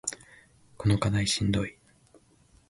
[0.79, 1.77] この課題しんどい